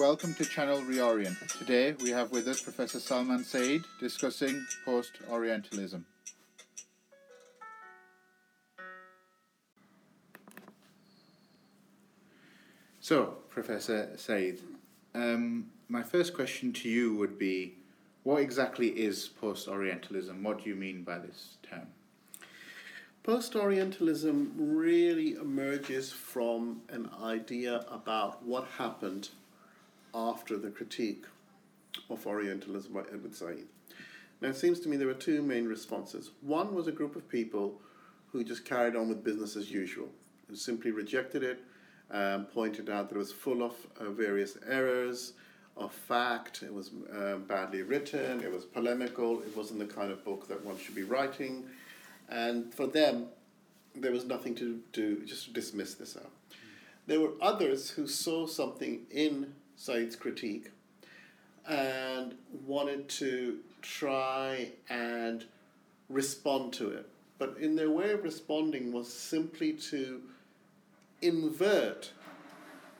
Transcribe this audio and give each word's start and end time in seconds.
welcome 0.00 0.32
to 0.32 0.46
Channel 0.46 0.80
Reorient. 0.80 1.36
Today 1.58 1.92
we 2.02 2.08
have 2.08 2.32
with 2.32 2.48
us 2.48 2.62
Professor 2.62 2.98
Salman 2.98 3.44
Sayyid 3.44 3.84
discussing 4.00 4.66
post 4.82 5.18
Orientalism. 5.28 6.06
So, 13.00 13.36
Professor 13.50 14.08
Sayyid, 14.16 14.62
um, 15.14 15.66
my 15.90 16.02
first 16.02 16.32
question 16.32 16.72
to 16.72 16.88
you 16.88 17.14
would 17.16 17.38
be 17.38 17.74
what 18.22 18.40
exactly 18.40 18.88
is 18.88 19.28
post 19.28 19.68
Orientalism? 19.68 20.42
What 20.42 20.64
do 20.64 20.70
you 20.70 20.76
mean 20.76 21.02
by 21.02 21.18
this 21.18 21.58
term? 21.62 21.88
Post 23.22 23.54
Orientalism 23.54 24.54
really 24.56 25.34
emerges 25.34 26.10
from 26.10 26.80
an 26.88 27.10
idea 27.22 27.84
about 27.90 28.42
what 28.42 28.66
happened 28.78 29.28
after 30.14 30.56
the 30.56 30.70
critique 30.70 31.24
of 32.08 32.26
Orientalism 32.26 32.92
by 32.92 33.00
Edward 33.12 33.34
Said. 33.34 33.64
Now, 34.40 34.48
it 34.48 34.56
seems 34.56 34.80
to 34.80 34.88
me 34.88 34.96
there 34.96 35.06
were 35.06 35.14
two 35.14 35.42
main 35.42 35.66
responses. 35.66 36.30
One 36.40 36.74
was 36.74 36.86
a 36.86 36.92
group 36.92 37.16
of 37.16 37.28
people 37.28 37.80
who 38.32 38.44
just 38.44 38.64
carried 38.64 38.96
on 38.96 39.08
with 39.08 39.24
business 39.24 39.56
as 39.56 39.70
usual, 39.70 40.08
who 40.48 40.56
simply 40.56 40.92
rejected 40.92 41.42
it, 41.42 41.60
um, 42.10 42.46
pointed 42.46 42.88
out 42.88 43.08
that 43.08 43.16
it 43.16 43.18
was 43.18 43.32
full 43.32 43.62
of 43.62 43.74
uh, 43.98 44.10
various 44.10 44.56
errors 44.68 45.34
of 45.76 45.92
fact, 45.92 46.62
it 46.62 46.72
was 46.72 46.90
um, 47.12 47.44
badly 47.48 47.82
written, 47.82 48.40
it 48.40 48.52
was 48.52 48.64
polemical, 48.64 49.40
it 49.40 49.56
wasn't 49.56 49.78
the 49.78 49.86
kind 49.86 50.12
of 50.12 50.22
book 50.24 50.46
that 50.48 50.62
one 50.64 50.76
should 50.76 50.94
be 50.94 51.04
writing 51.04 51.64
and 52.28 52.72
for 52.72 52.86
them, 52.86 53.26
there 53.94 54.12
was 54.12 54.24
nothing 54.24 54.54
to 54.56 54.80
do, 54.92 55.24
just 55.24 55.46
to 55.46 55.52
dismiss 55.52 55.94
this 55.94 56.16
out. 56.16 56.30
There 57.06 57.20
were 57.20 57.32
others 57.42 57.90
who 57.90 58.06
saw 58.06 58.46
something 58.46 59.00
in 59.10 59.54
Said's 59.80 60.14
critique 60.14 60.70
and 61.66 62.34
wanted 62.66 63.08
to 63.08 63.60
try 63.80 64.68
and 64.90 65.46
respond 66.10 66.74
to 66.74 66.90
it. 66.90 67.08
But 67.38 67.56
in 67.58 67.76
their 67.76 67.90
way 67.90 68.10
of 68.10 68.22
responding 68.22 68.92
was 68.92 69.10
simply 69.10 69.72
to 69.72 70.20
invert 71.22 72.10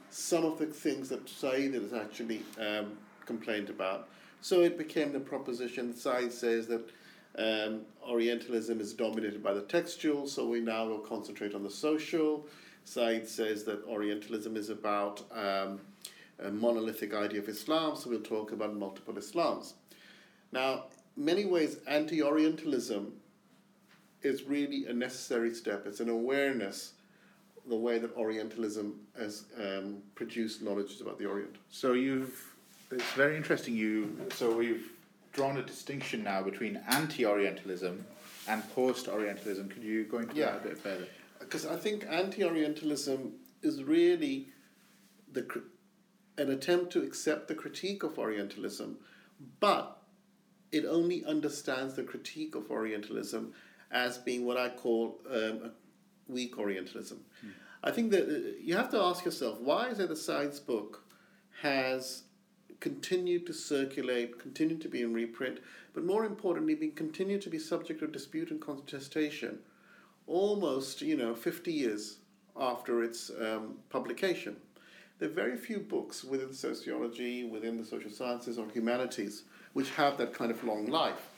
some 0.09 0.47
of 0.47 0.59
the 0.59 0.65
things 0.65 1.11
that 1.11 1.29
Said 1.29 1.75
has 1.75 1.93
actually 1.93 2.43
um, 2.59 2.97
complained 3.27 3.69
about. 3.69 4.09
So 4.41 4.63
it 4.63 4.79
became 4.79 5.13
the 5.13 5.21
proposition 5.21 5.95
Said 5.95 6.33
says 6.33 6.67
that 6.69 6.89
um, 7.37 7.83
Orientalism 8.09 8.81
is 8.81 8.95
dominated 8.95 9.43
by 9.43 9.53
the 9.53 9.63
textual, 9.63 10.27
so 10.27 10.49
we 10.49 10.61
now 10.61 10.87
will 10.87 11.01
concentrate 11.01 11.55
on 11.55 11.63
the 11.63 11.71
social. 11.71 12.47
Said 12.87 13.29
says 13.29 13.65
that 13.65 13.85
Orientalism 13.85 14.57
is 14.57 14.71
about 14.71 15.23
um, 15.31 15.81
a 16.43 16.51
monolithic 16.51 17.15
idea 17.15 17.41
of 17.41 17.49
Islam, 17.49 17.97
so 17.97 18.11
we'll 18.11 18.21
talk 18.21 18.53
about 18.53 18.75
multiple 18.75 19.15
Islams. 19.15 19.75
Now, 20.53 20.85
many 21.17 21.45
ways, 21.45 21.79
anti 21.87 22.23
Orientalism 22.23 23.13
is 24.23 24.45
really 24.45 24.87
a 24.87 24.93
necessary 24.93 25.55
step. 25.55 25.87
It's 25.87 26.01
an 26.01 26.09
awareness 26.09 26.93
the 27.69 27.77
way 27.77 27.99
that 27.99 28.15
Orientalism 28.17 28.99
has 29.19 29.45
um, 29.59 29.99
produced 30.15 30.63
knowledge 30.63 31.01
about 31.01 31.19
the 31.19 31.27
Orient. 31.27 31.57
So 31.71 31.93
you've 31.93 32.55
it's 32.91 33.13
very 33.13 33.37
interesting. 33.37 33.77
You 33.77 34.17
so 34.35 34.55
we've 34.55 34.91
drawn 35.33 35.59
a 35.59 35.63
distinction 35.63 36.25
now 36.25 36.43
between 36.43 36.81
anti-Orientalism 36.89 38.05
and 38.49 38.75
post-Orientalism. 38.75 39.69
Could 39.69 39.85
you 39.85 40.05
go 40.05 40.19
into 40.19 40.35
yeah. 40.35 40.47
that 40.47 40.65
a 40.65 40.69
bit 40.69 40.79
further? 40.79 41.07
Because 41.39 41.67
I 41.67 41.77
think 41.77 42.05
anti-Orientalism 42.09 43.33
is 43.63 43.85
really 43.85 44.49
the 45.33 45.43
an 46.41 46.51
attempt 46.51 46.93
to 46.93 47.03
accept 47.03 47.49
the 47.49 47.55
critique 47.55 48.03
of 48.03 48.19
Orientalism, 48.19 48.97
but 49.61 50.03
it 50.73 50.85
only 50.85 51.25
understands 51.25 51.95
the 51.95 52.03
critique 52.03 52.55
of 52.55 52.71
Orientalism 52.71 53.53
as 53.91 54.19
being 54.19 54.47
what 54.47 54.57
I 54.57 54.71
call 54.71 55.21
um, 55.31 55.73
weak 56.29 56.59
Orientalism. 56.59 57.19
Hmm. 57.41 57.49
I 57.83 57.91
think 57.91 58.11
that 58.13 58.29
uh, 58.29 58.59
you 58.63 58.77
have 58.77 58.91
to 58.91 59.01
ask 59.01 59.25
yourself 59.25 59.61
why 59.61 59.89
is 59.89 59.99
it 59.99 60.09
that 60.09 60.17
Said's 60.17 60.61
book 60.61 61.05
has 61.63 62.23
continued 62.79 63.47
to 63.47 63.53
circulate, 63.53 64.39
continued 64.39 64.81
to 64.81 64.89
be 64.89 65.03
in 65.03 65.13
reprint, 65.13 65.59
but 65.93 66.05
more 66.05 66.25
importantly, 66.25 66.75
being 66.75 66.93
continued 66.93 67.43
to 67.43 67.51
be 67.51 67.59
subject 67.59 68.01
to 68.01 68.07
dispute 68.07 68.51
and 68.51 68.61
contestation 68.61 69.59
almost, 70.27 71.03
you 71.03 71.17
know, 71.17 71.35
50 71.35 71.73
years 71.73 72.19
after 72.57 73.03
its 73.03 73.31
um, 73.41 73.75
publication. 73.91 74.57
There 75.21 75.29
are 75.29 75.33
very 75.33 75.59
few 75.59 75.81
books 75.81 76.25
within 76.25 76.55
sociology, 76.55 77.45
within 77.45 77.77
the 77.77 77.85
social 77.85 78.11
sciences 78.11 78.59
or 78.59 78.67
humanities, 78.71 79.43
which 79.75 79.91
have 79.91 80.17
that 80.17 80.33
kind 80.33 80.51
of 80.51 80.65
long 80.65 80.87
life. 80.87 81.29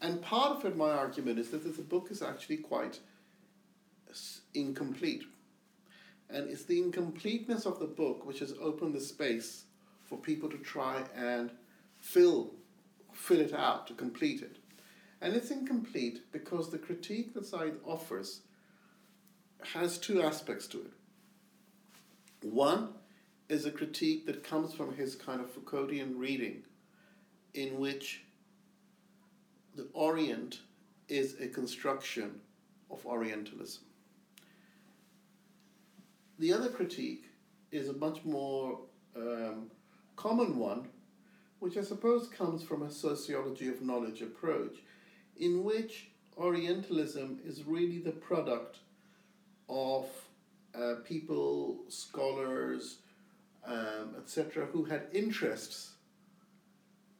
And 0.00 0.22
part 0.22 0.56
of 0.56 0.64
it, 0.64 0.78
my 0.78 0.90
argument, 0.90 1.38
is 1.38 1.50
that 1.50 1.62
the 1.62 1.82
book 1.82 2.08
is 2.10 2.22
actually 2.22 2.56
quite 2.56 3.00
incomplete. 4.54 5.24
And 6.30 6.48
it's 6.48 6.64
the 6.64 6.78
incompleteness 6.78 7.66
of 7.66 7.78
the 7.78 7.86
book 7.86 8.24
which 8.24 8.38
has 8.38 8.54
opened 8.58 8.94
the 8.94 9.00
space 9.00 9.64
for 10.06 10.16
people 10.16 10.48
to 10.48 10.56
try 10.56 11.02
and 11.14 11.50
fill, 11.98 12.52
fill 13.12 13.40
it 13.40 13.52
out, 13.52 13.86
to 13.88 13.92
complete 13.92 14.40
it. 14.40 14.56
And 15.20 15.36
it's 15.36 15.50
incomplete 15.50 16.32
because 16.32 16.70
the 16.70 16.78
critique 16.78 17.34
that 17.34 17.44
Said 17.44 17.76
offers 17.84 18.40
has 19.74 19.98
two 19.98 20.22
aspects 20.22 20.66
to 20.68 20.78
it. 20.78 20.92
One 22.50 22.88
is 23.52 23.66
a 23.66 23.70
critique 23.70 24.24
that 24.24 24.42
comes 24.42 24.72
from 24.72 24.94
his 24.96 25.14
kind 25.14 25.40
of 25.40 25.54
Foucauldian 25.54 26.14
reading, 26.16 26.62
in 27.52 27.78
which 27.78 28.22
the 29.76 29.86
Orient 29.92 30.60
is 31.08 31.38
a 31.38 31.48
construction 31.48 32.40
of 32.90 33.04
Orientalism. 33.04 33.82
The 36.38 36.52
other 36.52 36.70
critique 36.70 37.26
is 37.70 37.90
a 37.90 37.92
much 37.92 38.24
more 38.24 38.80
um, 39.14 39.70
common 40.16 40.58
one, 40.58 40.88
which 41.58 41.76
I 41.76 41.82
suppose 41.82 42.28
comes 42.28 42.62
from 42.62 42.82
a 42.82 42.90
sociology 42.90 43.68
of 43.68 43.82
knowledge 43.82 44.22
approach, 44.22 44.78
in 45.36 45.62
which 45.62 46.08
Orientalism 46.38 47.40
is 47.44 47.64
really 47.64 47.98
the 47.98 48.12
product 48.12 48.78
of 49.68 50.06
uh, 50.74 50.94
people, 51.04 51.80
scholars, 51.88 52.96
um, 53.66 54.16
etc., 54.18 54.66
who 54.66 54.84
had 54.84 55.06
interests 55.12 55.92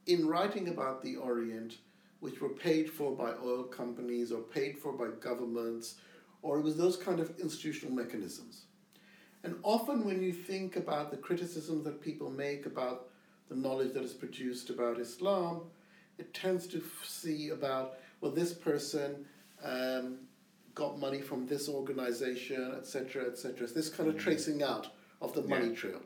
in 0.06 0.26
writing 0.26 0.68
about 0.68 1.02
the 1.02 1.16
Orient, 1.16 1.78
which 2.20 2.40
were 2.40 2.48
paid 2.48 2.90
for 2.90 3.14
by 3.16 3.32
oil 3.44 3.64
companies 3.64 4.32
or 4.32 4.40
paid 4.40 4.78
for 4.78 4.92
by 4.92 5.08
governments, 5.20 5.96
or 6.42 6.58
it 6.58 6.62
was 6.62 6.76
those 6.76 6.96
kind 6.96 7.20
of 7.20 7.38
institutional 7.38 7.94
mechanisms. 7.94 8.64
And 9.44 9.56
often, 9.62 10.04
when 10.04 10.22
you 10.22 10.32
think 10.32 10.76
about 10.76 11.10
the 11.10 11.16
criticisms 11.16 11.84
that 11.84 12.00
people 12.00 12.30
make 12.30 12.66
about 12.66 13.08
the 13.48 13.56
knowledge 13.56 13.92
that 13.94 14.04
is 14.04 14.12
produced 14.12 14.70
about 14.70 14.98
Islam, 14.98 15.62
it 16.18 16.32
tends 16.32 16.66
to 16.68 16.82
see 17.04 17.48
about, 17.50 17.94
well, 18.20 18.30
this 18.30 18.52
person 18.52 19.24
um, 19.64 20.18
got 20.74 20.98
money 20.98 21.20
from 21.20 21.46
this 21.46 21.68
organization, 21.68 22.72
etc., 22.76 23.26
etc. 23.26 23.66
This 23.66 23.88
kind 23.88 24.08
of 24.08 24.16
mm-hmm. 24.16 24.24
tracing 24.24 24.62
out 24.62 24.88
of 25.20 25.34
the 25.34 25.42
money 25.42 25.68
yeah. 25.68 25.74
trail. 25.74 26.00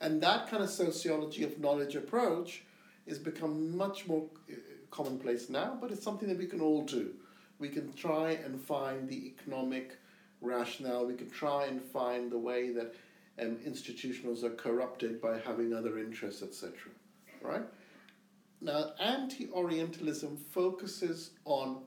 And 0.00 0.22
that 0.22 0.48
kind 0.48 0.62
of 0.62 0.70
sociology 0.70 1.44
of 1.44 1.58
knowledge 1.58 1.96
approach 1.96 2.64
is 3.06 3.18
become 3.18 3.76
much 3.76 4.06
more 4.06 4.24
uh, 4.50 4.54
commonplace 4.90 5.48
now, 5.48 5.76
but 5.80 5.90
it's 5.90 6.02
something 6.02 6.28
that 6.28 6.38
we 6.38 6.46
can 6.46 6.60
all 6.60 6.84
do. 6.84 7.10
We 7.58 7.68
can 7.68 7.92
try 7.92 8.30
and 8.30 8.60
find 8.60 9.08
the 9.08 9.26
economic 9.26 9.98
rationale. 10.40 11.06
We 11.06 11.14
can 11.14 11.30
try 11.30 11.66
and 11.66 11.82
find 11.82 12.30
the 12.30 12.38
way 12.38 12.70
that 12.70 12.94
um, 13.40 13.56
institutionals 13.66 14.44
are 14.44 14.50
corrupted 14.50 15.20
by 15.20 15.38
having 15.38 15.72
other 15.72 15.98
interests, 15.98 16.42
etc. 16.42 16.72
Right? 17.42 17.62
Now, 18.60 18.92
anti 19.00 19.48
Orientalism 19.50 20.36
focuses 20.36 21.30
on 21.44 21.82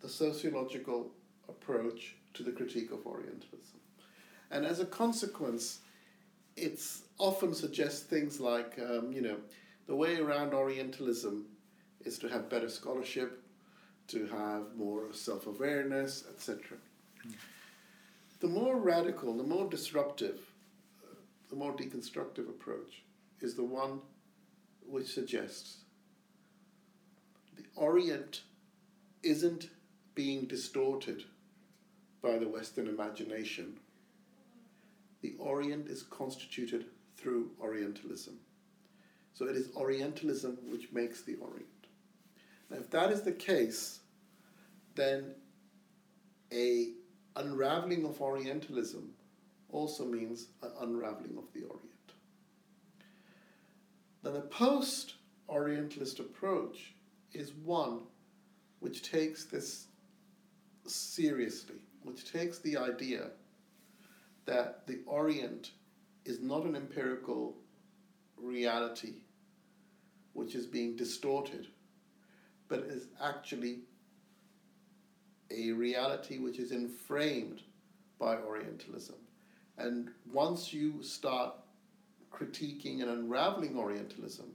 the 0.00 0.08
sociological 0.08 1.10
approach 1.48 2.14
to 2.34 2.42
the 2.42 2.52
critique 2.52 2.92
of 2.92 3.06
Orientalism. 3.06 3.80
And 4.50 4.64
as 4.64 4.80
a 4.80 4.86
consequence, 4.86 5.80
it's 6.58 7.02
often 7.18 7.54
suggests 7.54 8.02
things 8.02 8.40
like, 8.40 8.78
um, 8.78 9.12
you 9.12 9.22
know, 9.22 9.36
the 9.86 9.94
way 9.94 10.16
around 10.16 10.52
Orientalism 10.52 11.46
is 12.04 12.18
to 12.18 12.28
have 12.28 12.48
better 12.48 12.68
scholarship, 12.68 13.42
to 14.08 14.26
have 14.26 14.76
more 14.76 15.12
self 15.12 15.46
awareness, 15.46 16.24
etc. 16.34 16.76
Mm 17.26 17.32
the 18.40 18.48
more 18.48 18.76
radical, 18.76 19.36
the 19.36 19.42
more 19.42 19.68
disruptive, 19.68 20.40
the 21.50 21.56
more 21.56 21.72
deconstructive 21.72 22.48
approach 22.48 23.02
is 23.40 23.54
the 23.54 23.64
one 23.64 24.00
which 24.86 25.06
suggests 25.06 25.78
the 27.56 27.64
Orient 27.74 28.42
isn't 29.22 29.70
being 30.14 30.46
distorted 30.46 31.24
by 32.22 32.38
the 32.38 32.48
Western 32.48 32.86
imagination. 32.86 33.78
The 35.20 35.34
Orient 35.38 35.88
is 35.88 36.02
constituted 36.02 36.86
through 37.16 37.50
Orientalism. 37.60 38.38
So 39.34 39.46
it 39.46 39.56
is 39.56 39.70
Orientalism 39.76 40.58
which 40.70 40.92
makes 40.92 41.22
the 41.22 41.36
Orient. 41.36 41.66
Now, 42.70 42.78
if 42.78 42.90
that 42.90 43.10
is 43.10 43.22
the 43.22 43.32
case, 43.32 44.00
then 44.94 45.34
a 46.52 46.92
unraveling 47.36 48.04
of 48.04 48.20
Orientalism 48.20 49.10
also 49.70 50.04
means 50.04 50.48
an 50.62 50.72
unraveling 50.80 51.36
of 51.38 51.52
the 51.52 51.64
Orient. 51.64 51.84
Then 54.22 54.34
the 54.34 54.40
post 54.40 55.14
Orientalist 55.48 56.18
approach 56.18 56.94
is 57.32 57.52
one 57.52 58.00
which 58.80 59.02
takes 59.02 59.44
this 59.44 59.86
seriously, 60.86 61.76
which 62.02 62.30
takes 62.30 62.58
the 62.58 62.76
idea 62.76 63.30
that 64.48 64.86
the 64.86 65.00
Orient 65.04 65.72
is 66.24 66.40
not 66.40 66.64
an 66.64 66.74
empirical 66.74 67.54
reality 68.38 69.12
which 70.32 70.54
is 70.54 70.64
being 70.64 70.96
distorted, 70.96 71.66
but 72.66 72.80
is 72.80 73.08
actually 73.22 73.80
a 75.50 75.72
reality 75.72 76.38
which 76.38 76.58
is 76.58 76.72
inframed 76.72 77.60
by 78.18 78.36
Orientalism. 78.36 79.16
And 79.76 80.08
once 80.32 80.72
you 80.72 81.02
start 81.02 81.52
critiquing 82.32 83.02
and 83.02 83.10
unraveling 83.10 83.76
Orientalism, 83.76 84.50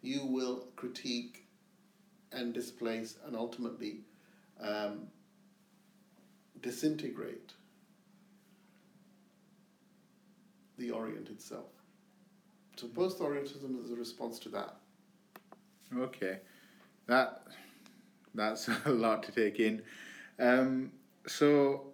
you 0.00 0.24
will 0.24 0.68
critique 0.74 1.46
and 2.32 2.54
displace 2.54 3.18
and 3.26 3.36
ultimately 3.36 4.00
um, 4.58 5.08
disintegrate 6.62 7.52
the 10.82 10.90
Orient 10.90 11.28
itself. 11.30 11.70
So 12.76 12.88
post 12.88 13.20
Orientalism 13.20 13.80
is 13.82 13.90
a 13.92 13.96
response 13.96 14.38
to 14.40 14.48
that. 14.50 14.76
Okay, 15.96 16.38
that 17.06 17.44
that's 18.34 18.68
a 18.84 18.90
lot 18.90 19.22
to 19.24 19.32
take 19.32 19.60
in. 19.60 19.82
Um, 20.38 20.92
so 21.26 21.92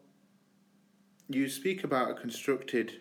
you 1.29 1.49
speak 1.49 1.85
about 1.85 2.11
a 2.11 2.15
constructed 2.15 3.01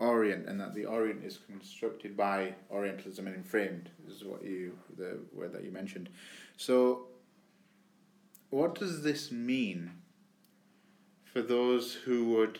Orient 0.00 0.48
and 0.48 0.60
that 0.60 0.74
the 0.74 0.84
Orient 0.84 1.24
is 1.24 1.38
constructed 1.46 2.16
by 2.16 2.54
Orientalism 2.70 3.24
and 3.28 3.36
inframed 3.36 3.90
is 4.08 4.24
what 4.24 4.42
you 4.42 4.76
the 4.98 5.18
word 5.32 5.52
that 5.52 5.62
you 5.62 5.70
mentioned. 5.70 6.08
So 6.56 7.06
what 8.50 8.74
does 8.74 9.02
this 9.02 9.30
mean 9.30 9.92
for 11.24 11.40
those 11.40 11.94
who 11.94 12.24
would 12.30 12.58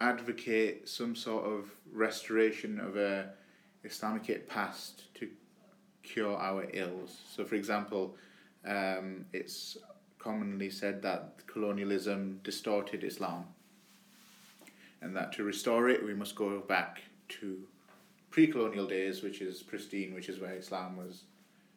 advocate 0.00 0.88
some 0.88 1.16
sort 1.16 1.44
of 1.44 1.70
restoration 1.92 2.80
of 2.80 2.96
a 2.96 3.30
Islamic 3.84 4.48
past 4.48 5.14
to 5.14 5.28
cure 6.02 6.36
our 6.36 6.66
ills? 6.72 7.20
So, 7.34 7.44
for 7.44 7.54
example, 7.54 8.16
um, 8.66 9.26
it's 9.32 9.78
commonly 10.18 10.70
said 10.70 11.02
that 11.02 11.46
colonialism 11.46 12.40
distorted 12.42 13.04
Islam 13.04 13.44
and 15.00 15.14
that 15.14 15.32
to 15.32 15.44
restore 15.44 15.88
it 15.88 16.04
we 16.04 16.14
must 16.14 16.34
go 16.34 16.60
back 16.60 17.02
to 17.28 17.58
pre-colonial 18.30 18.86
days, 18.86 19.22
which 19.22 19.40
is 19.40 19.62
pristine, 19.62 20.14
which 20.14 20.28
is 20.28 20.40
where 20.40 20.54
Islam 20.54 20.96
was 20.96 21.22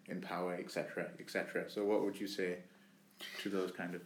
in 0.07 0.19
power, 0.19 0.56
etc., 0.56 1.07
etc. 1.19 1.69
So, 1.69 1.86
what 1.86 2.04
would 2.04 2.19
you 2.19 2.27
say 2.27 2.57
to 3.42 3.50
those 3.50 3.71
kind 3.71 3.95
of? 3.95 4.01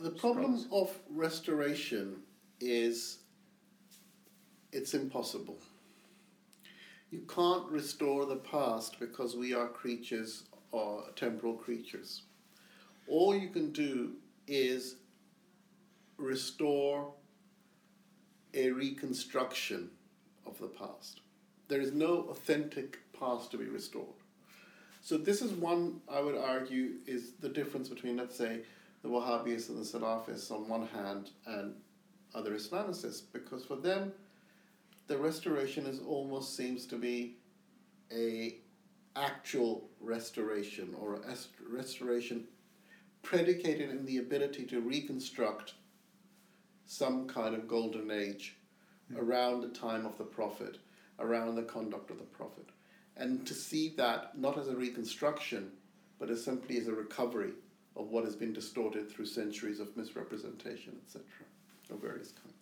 The 0.00 0.10
problem 0.10 0.64
of 0.72 0.96
restoration 1.10 2.16
is 2.60 3.18
it's 4.72 4.94
impossible. 4.94 5.58
You 7.10 7.22
can't 7.28 7.68
restore 7.70 8.26
the 8.26 8.36
past 8.36 9.00
because 9.00 9.34
we 9.36 9.52
are 9.52 9.66
creatures 9.66 10.44
or 10.70 11.04
temporal 11.16 11.54
creatures. 11.54 12.22
All 13.08 13.34
you 13.34 13.48
can 13.48 13.72
do 13.72 14.12
is 14.46 14.96
restore 16.16 17.12
a 18.54 18.70
reconstruction 18.70 19.90
of 20.46 20.58
the 20.60 20.68
past. 20.68 21.20
There 21.68 21.80
is 21.80 21.92
no 21.92 22.26
authentic 22.30 22.98
past 23.18 23.50
to 23.52 23.58
be 23.58 23.64
restored. 23.64 24.06
So 25.02 25.16
this 25.16 25.40
is 25.42 25.52
one 25.52 26.00
I 26.08 26.20
would 26.20 26.36
argue 26.36 26.92
is 27.06 27.32
the 27.40 27.48
difference 27.48 27.88
between 27.88 28.16
let's 28.16 28.36
say 28.36 28.60
the 29.02 29.08
Wahhabis 29.08 29.68
and 29.70 29.78
the 29.78 29.98
Salafists 29.98 30.50
on 30.50 30.68
one 30.68 30.86
hand 30.88 31.30
and 31.46 31.74
other 32.34 32.52
Islamicists 32.52 33.22
because 33.32 33.64
for 33.64 33.76
them 33.76 34.12
the 35.10 35.18
restoration 35.18 35.86
is 35.86 35.98
almost 36.06 36.56
seems 36.56 36.86
to 36.86 36.96
be 36.96 37.34
a 38.12 38.58
actual 39.16 39.88
restoration 40.00 40.94
or 41.00 41.16
a 41.16 41.36
restoration 41.68 42.44
predicated 43.20 43.90
in 43.90 44.06
the 44.06 44.18
ability 44.18 44.64
to 44.64 44.80
reconstruct 44.80 45.74
some 46.86 47.26
kind 47.26 47.56
of 47.56 47.66
golden 47.66 48.12
age 48.12 48.56
mm. 49.12 49.20
around 49.20 49.62
the 49.62 49.68
time 49.80 50.06
of 50.06 50.16
the 50.16 50.22
prophet, 50.22 50.78
around 51.18 51.56
the 51.56 51.64
conduct 51.64 52.12
of 52.12 52.18
the 52.18 52.24
prophet. 52.24 52.68
And 53.16 53.44
to 53.48 53.52
see 53.52 53.92
that 53.96 54.38
not 54.38 54.56
as 54.58 54.68
a 54.68 54.76
reconstruction, 54.76 55.72
but 56.20 56.30
as 56.30 56.44
simply 56.44 56.78
as 56.78 56.86
a 56.86 56.92
recovery 56.92 57.50
of 57.96 58.10
what 58.10 58.24
has 58.24 58.36
been 58.36 58.52
distorted 58.52 59.10
through 59.10 59.26
centuries 59.26 59.80
of 59.80 59.96
misrepresentation, 59.96 60.96
etc., 61.04 61.24
of 61.90 62.00
various 62.00 62.30
kinds. 62.30 62.60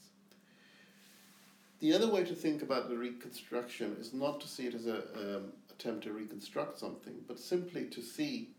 The 1.80 1.92
other 1.92 2.10
way 2.10 2.24
to 2.24 2.34
think 2.34 2.62
about 2.62 2.88
the 2.88 2.96
reconstruction 2.96 3.96
is 4.00 4.12
not 4.12 4.40
to 4.40 4.48
see 4.48 4.66
it 4.66 4.74
as 4.74 4.86
an 4.86 5.02
um, 5.16 5.52
attempt 5.70 6.04
to 6.04 6.12
reconstruct 6.12 6.78
something, 6.78 7.14
but 7.28 7.38
simply 7.38 7.84
to 7.86 8.02
see, 8.02 8.50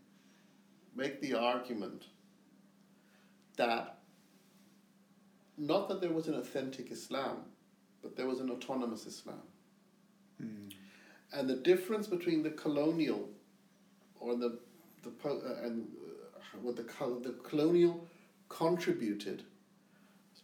make 0.96 1.20
the 1.20 1.34
argument 1.34 2.04
that 3.56 3.98
not 5.58 5.88
that 5.88 6.00
there 6.00 6.12
was 6.12 6.28
an 6.28 6.34
authentic 6.34 6.90
Islam, 6.90 7.42
but 8.02 8.16
there 8.16 8.26
was 8.26 8.40
an 8.40 8.50
autonomous 8.50 9.04
Islam. 9.06 9.42
Mm. 10.42 10.72
And 11.34 11.48
the 11.48 11.56
difference 11.56 12.06
between 12.06 12.42
the 12.42 12.50
colonial 12.50 13.28
or 14.18 14.34
the, 14.34 14.58
the 15.02 15.10
uh, 15.28 15.66
and 15.66 15.86
uh, 16.02 16.58
what 16.62 16.76
the, 16.76 16.84
the 17.22 17.34
colonial 17.44 18.06
contributed 18.48 19.44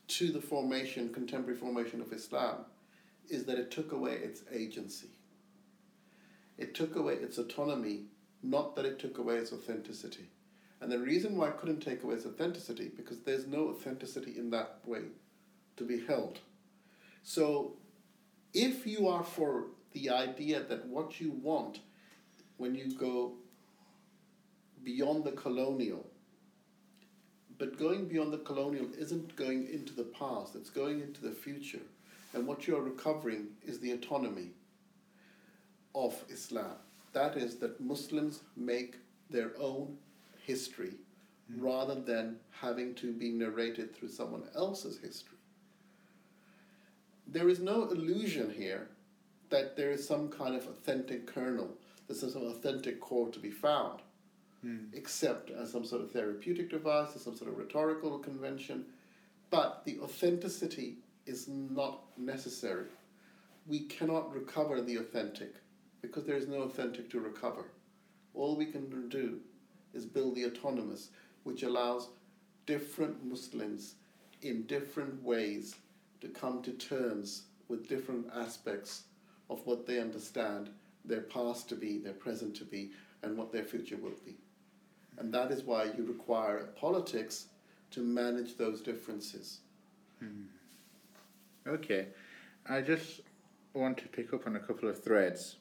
to 0.09 0.31
the 0.31 0.41
formation, 0.41 1.13
contemporary 1.13 1.59
formation 1.59 2.01
of 2.01 2.13
Islam, 2.13 2.65
is 3.29 3.45
that 3.45 3.59
it 3.59 3.71
took 3.71 3.93
away 3.93 4.13
its 4.13 4.43
agency. 4.53 5.09
It 6.59 6.75
took 6.75 6.97
away 6.97 7.15
its 7.15 7.39
autonomy, 7.39 8.05
not 8.43 8.77
that 8.77 8.85
it 8.85 8.99
took 8.99 9.19
away 9.19 9.37
its 9.37 9.53
authenticity. 9.53 10.31
And 10.81 10.93
the 10.93 10.99
reason 10.99 11.37
why 11.37 11.49
I 11.49 11.53
couldn't 11.53 11.81
take 11.81 12.03
away 12.03 12.15
its 12.15 12.27
authenticity, 12.27 12.91
because 12.97 13.21
there's 13.21 13.47
no 13.47 13.69
authenticity 13.69 14.39
in 14.39 14.51
that 14.51 14.79
way 14.85 15.03
to 15.77 15.85
be 15.85 16.05
held. 16.07 16.39
So 17.23 17.75
if 18.55 18.87
you 18.87 19.09
are 19.09 19.25
for 19.25 19.65
the 19.93 20.11
idea 20.11 20.63
that 20.63 20.87
what 20.87 21.21
you 21.21 21.31
want 21.31 21.81
when 22.59 22.75
you 22.75 22.93
go 22.93 23.33
beyond 24.83 25.25
the 25.25 25.33
colonial, 25.33 26.07
but 27.59 27.79
going 27.79 28.07
beyond 28.07 28.33
the 28.33 28.39
colonial 28.39 28.87
isn't 28.99 29.35
going 29.37 29.69
into 29.73 29.95
the 29.95 30.05
past, 30.05 30.55
it's 30.55 30.71
going 30.71 31.01
into 31.01 31.23
the 31.23 31.33
future. 31.33 31.81
And 32.35 32.47
what 32.47 32.67
you're 32.67 32.83
recovering 32.83 33.49
is 33.65 33.79
the 33.79 33.93
autonomy 33.93 34.51
of 35.95 36.23
Islam. 36.29 36.77
That 37.13 37.37
is, 37.37 37.57
that 37.57 37.81
Muslims 37.81 38.41
make 38.57 38.97
their 39.31 39.53
own 39.59 39.97
history 40.43 40.93
mm. 41.51 41.63
rather 41.63 41.95
than 41.95 42.37
having 42.51 42.95
to 42.97 43.13
be 43.13 43.31
narrated 43.31 43.97
through 43.97 44.11
someone 44.11 44.43
else's 44.55 44.99
history. 44.99 45.39
There 47.27 47.49
is 47.49 47.61
no 47.61 47.89
illusion 47.89 48.53
here 48.55 48.89
that 49.49 49.77
there 49.77 49.91
is 49.91 50.07
some 50.07 50.29
kind 50.29 50.55
of 50.55 50.67
authentic 50.67 51.27
kernel, 51.27 51.71
there's 52.07 52.21
some 52.21 52.43
authentic 52.43 53.01
core 53.01 53.31
to 53.31 53.39
be 53.39 53.51
found, 53.51 54.01
mm. 54.65 54.87
except 54.93 55.51
as 55.51 55.73
some 55.73 55.85
sort 55.85 56.03
of 56.03 56.11
therapeutic 56.11 56.71
device, 56.71 57.15
as 57.15 57.23
some 57.23 57.37
sort 57.37 57.51
of 57.51 57.59
rhetorical 57.59 58.19
convention. 58.19 58.85
But 59.51 59.83
the 59.85 59.99
authenticity 60.01 60.97
is 61.27 61.49
not 61.49 62.01
necessary. 62.17 62.87
We 63.67 63.81
cannot 63.81 64.33
recover 64.33 64.81
the 64.81 64.97
authentic 64.97 65.55
because 66.01 66.25
there 66.25 66.37
is 66.37 66.49
no 66.49 66.63
authentic 66.63 67.11
to 67.11 67.21
recover. 67.21 67.65
All 68.35 68.57
we 68.57 68.67
can 68.67 69.09
do 69.09 69.41
is 69.95 70.05
build 70.05 70.35
the 70.35 70.47
autonomous, 70.47 71.11
which 71.45 71.63
allows 71.63 72.09
different 72.67 73.25
Muslims 73.25 73.95
in 74.43 74.63
different 74.63 75.23
ways 75.23 75.77
to 76.21 76.29
come 76.29 76.63
to 76.63 76.73
terms 76.73 77.43
with 77.69 77.89
different 77.89 78.27
aspects 78.35 79.05
of 79.49 79.65
what 79.67 79.87
they 79.87 80.01
understand 80.01 80.71
their 81.05 81.23
past 81.23 81.69
to 81.69 81.75
be, 81.75 81.99
their 81.99 82.13
present 82.13 82.55
to 82.57 82.65
be, 82.65 82.91
and 83.23 83.37
what 83.37 83.53
their 83.53 83.65
future 83.65 83.97
will 83.97 84.17
be. 84.25 84.37
And 85.19 85.33
that 85.33 85.51
is 85.51 85.63
why 85.65 85.85
you 85.85 86.05
require 86.05 86.69
politics 86.79 87.47
to 87.93 88.01
manage 88.01 88.57
those 88.57 88.81
differences. 88.81 89.61
Hmm. 90.21 90.45
Okay. 91.67 92.07
I 92.69 92.81
just 92.81 93.21
want 93.75 93.99
to 93.99 94.09
pick 94.09 94.33
up 94.33 94.47
on 94.47 94.57
a 94.57 94.61
couple 94.61 94.89
of 94.89 95.03
threads 95.03 95.57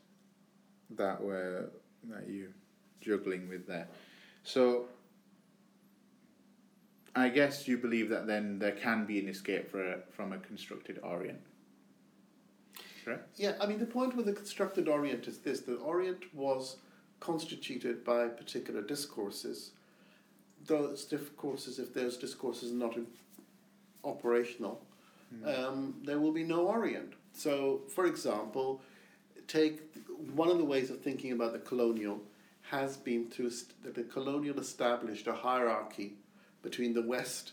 that 0.91 1.21
were 1.21 1.69
that 2.09 2.27
you 2.27 2.53
juggling 3.01 3.47
with 3.49 3.67
there. 3.67 3.87
So 4.43 4.85
I 7.15 7.29
guess 7.29 7.67
you 7.67 7.77
believe 7.77 8.09
that 8.09 8.27
then 8.27 8.59
there 8.59 8.73
can 8.73 9.05
be 9.05 9.19
an 9.19 9.29
escape 9.29 9.71
for 9.71 9.93
a, 9.93 9.97
from 10.11 10.33
a 10.33 10.37
constructed 10.37 10.99
Orient. 11.01 11.41
Correct? 13.03 13.29
Yeah, 13.37 13.53
I 13.61 13.67
mean, 13.67 13.79
the 13.79 13.85
point 13.85 14.15
with 14.15 14.25
the 14.25 14.33
constructed 14.33 14.87
Orient 14.87 15.27
is 15.27 15.37
this 15.37 15.61
the 15.61 15.75
Orient 15.75 16.33
was 16.33 16.77
constituted 17.25 18.03
by 18.03 18.27
particular 18.27 18.81
discourses. 18.81 19.71
Those 20.67 21.05
discourses, 21.05 21.79
if 21.79 21.93
those 21.93 22.17
discourses 22.17 22.71
are 22.71 22.75
not 22.75 22.97
operational, 24.03 24.81
um, 25.45 25.95
there 26.05 26.19
will 26.19 26.31
be 26.31 26.43
no 26.43 26.67
Orient. 26.67 27.13
So, 27.33 27.81
for 27.95 28.05
example, 28.05 28.81
take 29.47 29.81
one 30.33 30.49
of 30.49 30.57
the 30.57 30.63
ways 30.63 30.89
of 30.89 31.01
thinking 31.01 31.31
about 31.31 31.53
the 31.53 31.59
colonial 31.59 32.21
has 32.61 32.97
been 32.97 33.29
to 33.29 33.51
that 33.83 33.93
the 33.93 34.03
colonial 34.03 34.59
established 34.59 35.27
a 35.27 35.33
hierarchy 35.33 36.13
between 36.63 36.93
the 36.93 37.01
West 37.01 37.51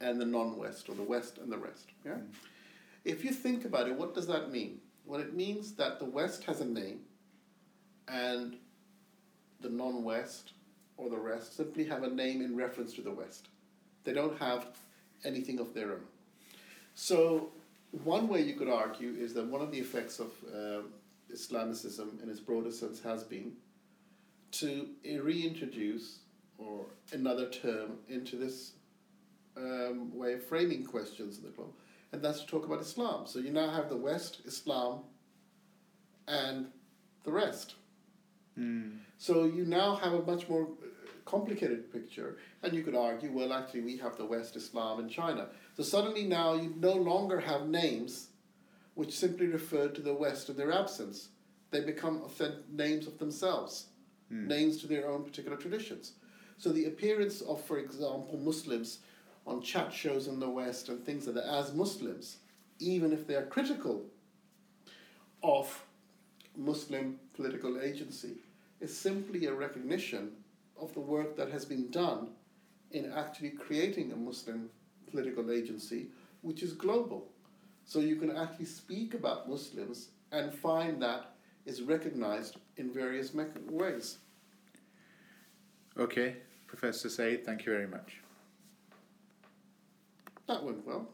and 0.00 0.20
the 0.20 0.24
non-West, 0.24 0.88
or 0.88 0.94
the 0.94 1.02
West 1.02 1.38
and 1.38 1.52
the 1.52 1.58
rest. 1.58 1.88
Yeah. 2.06 2.16
If 3.04 3.24
you 3.24 3.32
think 3.32 3.64
about 3.64 3.88
it, 3.88 3.94
what 3.96 4.14
does 4.14 4.26
that 4.28 4.50
mean? 4.50 4.80
Well, 5.04 5.20
it 5.20 5.34
means 5.34 5.72
that 5.72 5.98
the 5.98 6.06
West 6.06 6.44
has 6.44 6.60
a 6.60 6.64
name, 6.64 7.00
and 8.08 8.56
the 9.60 9.68
non-West 9.68 10.52
or 10.96 11.08
the 11.08 11.18
rest 11.18 11.56
simply 11.56 11.84
have 11.84 12.02
a 12.02 12.10
name 12.10 12.42
in 12.42 12.56
reference 12.56 12.92
to 12.94 13.02
the 13.02 13.10
West. 13.10 13.48
They 14.04 14.12
don't 14.12 14.38
have 14.38 14.66
anything 15.24 15.58
of 15.58 15.74
their 15.74 15.92
own. 15.92 16.02
So, 16.94 17.50
one 18.04 18.28
way 18.28 18.42
you 18.42 18.54
could 18.54 18.68
argue 18.68 19.14
is 19.18 19.34
that 19.34 19.46
one 19.46 19.60
of 19.60 19.72
the 19.72 19.78
effects 19.78 20.20
of 20.20 20.30
uh, 20.54 20.82
Islamicism 21.32 22.22
in 22.22 22.28
its 22.28 22.40
broader 22.40 22.70
sense 22.70 23.00
has 23.02 23.24
been 23.24 23.52
to 24.52 24.88
reintroduce 25.04 26.20
or 26.58 26.86
another 27.12 27.48
term 27.48 27.98
into 28.08 28.36
this 28.36 28.72
um, 29.56 30.16
way 30.16 30.34
of 30.34 30.44
framing 30.44 30.84
questions 30.84 31.38
in 31.38 31.44
the 31.44 31.50
globe, 31.50 31.72
and 32.12 32.22
that's 32.22 32.40
to 32.40 32.46
talk 32.46 32.66
about 32.66 32.80
Islam. 32.80 33.26
So 33.26 33.38
you 33.38 33.50
now 33.50 33.70
have 33.70 33.88
the 33.88 33.96
West, 33.96 34.40
Islam, 34.44 35.00
and 36.28 36.66
the 37.24 37.32
rest. 37.32 37.74
So 39.18 39.44
you 39.44 39.64
now 39.64 39.96
have 39.96 40.12
a 40.12 40.22
much 40.22 40.48
more 40.48 40.62
uh, 40.62 40.86
complicated 41.24 41.92
picture, 41.92 42.38
and 42.62 42.72
you 42.72 42.82
could 42.82 42.94
argue, 42.94 43.30
well, 43.32 43.52
actually, 43.52 43.82
we 43.82 43.96
have 43.98 44.16
the 44.16 44.24
West, 44.24 44.56
Islam, 44.56 44.98
and 44.98 45.10
China. 45.10 45.48
So 45.76 45.82
suddenly 45.82 46.24
now 46.24 46.54
you 46.54 46.74
no 46.76 46.92
longer 46.92 47.40
have 47.40 47.68
names 47.68 48.28
which 48.94 49.18
simply 49.18 49.46
refer 49.46 49.88
to 49.88 50.00
the 50.00 50.14
West 50.14 50.48
in 50.48 50.56
their 50.56 50.72
absence. 50.72 51.28
They 51.70 51.80
become 51.80 52.22
names 52.70 53.06
of 53.06 53.18
themselves, 53.18 53.86
names 54.28 54.80
to 54.80 54.86
their 54.86 55.08
own 55.08 55.24
particular 55.24 55.56
traditions. 55.56 56.12
So 56.58 56.70
the 56.70 56.86
appearance 56.86 57.40
of, 57.40 57.62
for 57.62 57.78
example, 57.78 58.38
Muslims 58.38 58.98
on 59.46 59.62
chat 59.62 59.92
shows 59.92 60.26
in 60.26 60.40
the 60.40 60.50
West 60.50 60.88
and 60.88 61.04
things 61.04 61.26
like 61.26 61.36
that 61.36 61.46
as 61.46 61.72
Muslims, 61.74 62.38
even 62.78 63.12
if 63.12 63.26
they 63.26 63.34
are 63.34 63.46
critical 63.46 64.06
of 65.42 65.84
Muslim 66.56 67.18
political 67.34 67.80
agency, 67.80 68.34
is 68.80 68.96
simply 68.96 69.46
a 69.46 69.52
recognition 69.52 70.32
of 70.80 70.92
the 70.94 71.00
work 71.00 71.36
that 71.36 71.50
has 71.50 71.64
been 71.64 71.90
done 71.90 72.28
in 72.92 73.12
actually 73.12 73.50
creating 73.50 74.12
a 74.12 74.16
Muslim 74.16 74.70
political 75.10 75.50
agency 75.50 76.06
which 76.42 76.62
is 76.62 76.72
global. 76.72 77.28
So 77.84 78.00
you 78.00 78.16
can 78.16 78.36
actually 78.36 78.66
speak 78.66 79.14
about 79.14 79.48
Muslims 79.48 80.08
and 80.32 80.54
find 80.54 81.02
that 81.02 81.32
is 81.66 81.82
recognized 81.82 82.56
in 82.76 82.92
various 82.92 83.34
ways. 83.68 84.18
Okay, 85.98 86.36
Professor 86.66 87.10
Sayyid, 87.10 87.44
thank 87.44 87.66
you 87.66 87.72
very 87.72 87.86
much. 87.86 88.20
That 90.46 90.64
went 90.64 90.86
well. 90.86 91.08